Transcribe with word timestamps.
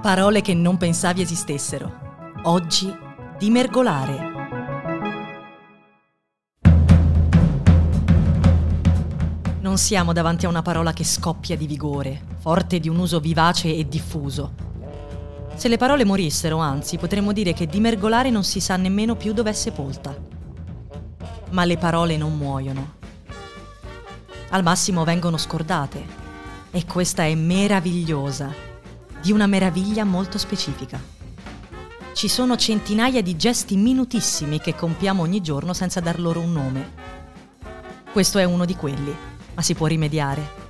parole 0.00 0.42
che 0.42 0.54
non 0.54 0.76
pensavi 0.76 1.22
esistessero. 1.22 1.92
Oggi 2.44 2.94
dimergolare. 3.36 4.36
Non 9.60 9.76
siamo 9.76 10.12
davanti 10.12 10.46
a 10.46 10.48
una 10.48 10.62
parola 10.62 10.92
che 10.92 11.02
scoppia 11.02 11.56
di 11.56 11.66
vigore, 11.66 12.22
forte 12.38 12.78
di 12.78 12.88
un 12.88 12.98
uso 12.98 13.18
vivace 13.18 13.74
e 13.74 13.88
diffuso. 13.88 14.54
Se 15.56 15.66
le 15.66 15.76
parole 15.76 16.04
morissero, 16.04 16.58
anzi, 16.58 16.96
potremmo 16.96 17.32
dire 17.32 17.52
che 17.52 17.66
dimergolare 17.66 18.30
non 18.30 18.44
si 18.44 18.60
sa 18.60 18.76
nemmeno 18.76 19.16
più 19.16 19.32
dove 19.32 19.50
è 19.50 19.54
sepolta. 19.54 20.16
Ma 21.50 21.64
le 21.64 21.76
parole 21.76 22.16
non 22.16 22.36
muoiono. 22.36 22.94
Al 24.50 24.62
massimo 24.62 25.02
vengono 25.02 25.36
scordate. 25.36 26.26
E 26.70 26.84
questa 26.86 27.24
è 27.24 27.34
meravigliosa, 27.34 28.67
di 29.20 29.32
una 29.32 29.46
meraviglia 29.46 30.04
molto 30.04 30.38
specifica. 30.38 31.00
Ci 32.12 32.28
sono 32.28 32.56
centinaia 32.56 33.22
di 33.22 33.36
gesti 33.36 33.76
minutissimi 33.76 34.60
che 34.60 34.74
compiamo 34.74 35.22
ogni 35.22 35.40
giorno 35.40 35.72
senza 35.72 36.00
dar 36.00 36.18
loro 36.18 36.40
un 36.40 36.52
nome. 36.52 36.92
Questo 38.12 38.38
è 38.38 38.44
uno 38.44 38.64
di 38.64 38.74
quelli, 38.74 39.14
ma 39.54 39.62
si 39.62 39.74
può 39.74 39.86
rimediare. 39.86 40.66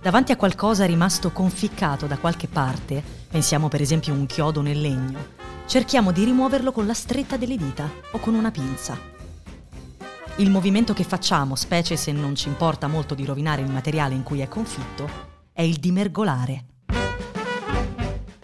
Davanti 0.00 0.32
a 0.32 0.36
qualcosa 0.36 0.84
rimasto 0.84 1.30
conficcato 1.30 2.06
da 2.06 2.18
qualche 2.18 2.48
parte, 2.48 3.02
pensiamo 3.28 3.68
per 3.68 3.80
esempio 3.80 4.12
a 4.12 4.16
un 4.16 4.26
chiodo 4.26 4.60
nel 4.60 4.80
legno, 4.80 5.18
cerchiamo 5.66 6.12
di 6.12 6.24
rimuoverlo 6.24 6.72
con 6.72 6.86
la 6.86 6.94
stretta 6.94 7.36
delle 7.36 7.56
dita 7.56 7.88
o 8.10 8.18
con 8.18 8.34
una 8.34 8.50
pinza. 8.50 8.98
Il 10.36 10.50
movimento 10.50 10.92
che 10.92 11.04
facciamo, 11.04 11.54
specie 11.54 11.96
se 11.96 12.10
non 12.10 12.34
ci 12.34 12.48
importa 12.48 12.88
molto 12.88 13.14
di 13.14 13.24
rovinare 13.24 13.62
il 13.62 13.70
materiale 13.70 14.14
in 14.14 14.22
cui 14.22 14.40
è 14.40 14.48
confitto, 14.48 15.08
è 15.52 15.62
il 15.62 15.76
dimergolare. 15.76 16.71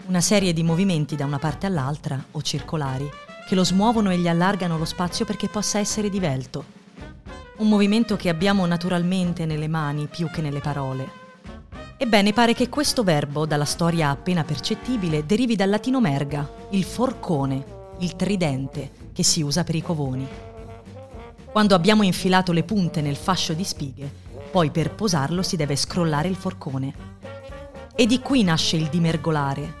Una 0.09 0.21
serie 0.21 0.53
di 0.53 0.63
movimenti 0.63 1.15
da 1.15 1.25
una 1.25 1.37
parte 1.37 1.67
all'altra, 1.67 2.19
o 2.31 2.41
circolari, 2.41 3.07
che 3.47 3.53
lo 3.53 3.63
smuovono 3.63 4.09
e 4.09 4.17
gli 4.17 4.27
allargano 4.27 4.75
lo 4.75 4.85
spazio 4.85 5.23
perché 5.23 5.49
possa 5.49 5.77
essere 5.77 6.09
divelto. 6.09 6.65
Un 7.57 7.69
movimento 7.69 8.15
che 8.15 8.27
abbiamo 8.29 8.65
naturalmente 8.65 9.45
nelle 9.45 9.67
mani 9.67 10.07
più 10.07 10.27
che 10.31 10.41
nelle 10.41 10.61
parole. 10.61 11.07
Ebbene, 11.95 12.33
pare 12.33 12.55
che 12.55 12.69
questo 12.69 13.03
verbo, 13.03 13.45
dalla 13.45 13.65
storia 13.65 14.09
appena 14.09 14.43
percettibile, 14.43 15.27
derivi 15.27 15.55
dal 15.55 15.69
latino 15.69 16.01
merga, 16.01 16.51
il 16.71 16.85
forcone, 16.85 17.63
il 17.99 18.15
tridente, 18.15 19.11
che 19.13 19.21
si 19.21 19.43
usa 19.43 19.63
per 19.63 19.75
i 19.75 19.83
covoni. 19.83 20.27
Quando 21.51 21.75
abbiamo 21.75 22.01
infilato 22.01 22.51
le 22.51 22.63
punte 22.63 23.01
nel 23.01 23.15
fascio 23.15 23.53
di 23.53 23.63
spighe, 23.63 24.11
poi 24.49 24.71
per 24.71 24.95
posarlo 24.95 25.43
si 25.43 25.55
deve 25.55 25.75
scrollare 25.75 26.27
il 26.27 26.35
forcone. 26.35 26.93
E 27.93 28.07
di 28.07 28.19
qui 28.21 28.41
nasce 28.41 28.75
il 28.75 28.87
dimergolare, 28.87 29.78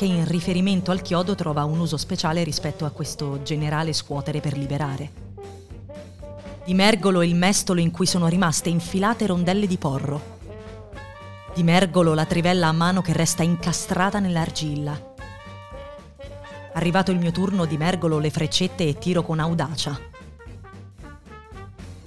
che 0.00 0.06
in 0.06 0.26
riferimento 0.26 0.92
al 0.92 1.02
chiodo 1.02 1.34
trova 1.34 1.64
un 1.64 1.78
uso 1.78 1.98
speciale 1.98 2.42
rispetto 2.42 2.86
a 2.86 2.90
questo 2.90 3.42
generale 3.42 3.92
scuotere 3.92 4.40
per 4.40 4.56
liberare. 4.56 5.10
Dimergolo 6.64 7.20
il 7.20 7.34
mestolo 7.34 7.80
in 7.80 7.90
cui 7.90 8.06
sono 8.06 8.26
rimaste 8.26 8.70
infilate 8.70 9.26
rondelle 9.26 9.66
di 9.66 9.76
porro. 9.76 10.38
Dimergolo 11.54 12.14
la 12.14 12.24
trivella 12.24 12.68
a 12.68 12.72
mano 12.72 13.02
che 13.02 13.12
resta 13.12 13.42
incastrata 13.42 14.20
nell'argilla. 14.20 15.14
Arrivato 16.72 17.10
il 17.10 17.18
mio 17.18 17.30
turno, 17.30 17.66
dimergolo 17.66 18.18
le 18.18 18.30
freccette 18.30 18.88
e 18.88 18.96
tiro 18.96 19.22
con 19.22 19.38
audacia. 19.38 20.00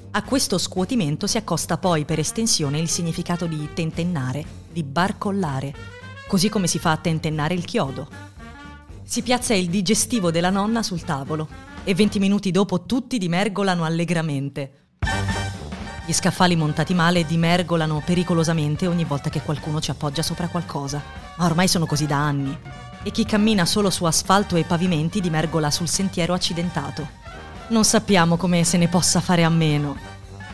A 0.10 0.24
questo 0.24 0.58
scuotimento 0.58 1.28
si 1.28 1.38
accosta 1.38 1.78
poi 1.78 2.06
per 2.06 2.18
estensione 2.18 2.80
il 2.80 2.90
significato 2.90 3.46
di 3.46 3.70
tentennare, 3.72 4.44
di 4.72 4.82
barcollare, 4.82 6.02
così 6.34 6.50
come 6.50 6.66
si 6.66 6.80
fa 6.80 6.90
a 6.90 6.98
tentennare 6.98 7.54
il 7.54 7.64
chiodo. 7.64 8.08
Si 9.04 9.22
piazza 9.22 9.54
il 9.54 9.70
digestivo 9.70 10.32
della 10.32 10.50
nonna 10.50 10.82
sul 10.82 11.04
tavolo 11.04 11.48
e 11.84 11.94
20 11.94 12.18
minuti 12.18 12.50
dopo 12.50 12.86
tutti 12.86 13.20
dimergolano 13.20 13.84
allegramente. 13.84 14.88
Gli 16.08 16.12
scaffali 16.12 16.56
montati 16.56 16.96
male 16.96 17.24
dimergolano 17.24 18.02
pericolosamente 18.04 18.88
ogni 18.88 19.04
volta 19.04 19.30
che 19.30 19.44
qualcuno 19.44 19.80
ci 19.80 19.92
appoggia 19.92 20.24
sopra 20.24 20.48
qualcosa, 20.48 21.04
ma 21.38 21.46
ormai 21.46 21.68
sono 21.68 21.86
così 21.86 22.08
da 22.08 22.18
anni. 22.18 22.58
E 23.04 23.12
chi 23.12 23.26
cammina 23.26 23.64
solo 23.68 23.92
su 23.92 24.04
asfalto 24.06 24.56
e 24.56 24.64
pavimenti 24.64 25.22
dimergola 25.22 25.70
sul 25.70 25.88
sentiero 25.88 26.34
accidentato. 26.34 27.08
Non 27.68 27.84
sappiamo 27.84 28.38
come 28.38 28.64
se 28.64 28.78
ne 28.78 28.88
possa 28.88 29.22
fare 29.22 29.44
a 29.44 29.50
meno, 29.50 29.96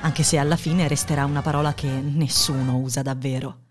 anche 0.01 0.23
se 0.23 0.38
alla 0.38 0.57
fine 0.57 0.90
resterà 0.90 1.23
una 1.23 1.41
parola 1.41 1.73
che 1.73 1.88
nessuno 1.88 2.75
usa 2.75 3.01
davvero. 3.01 3.69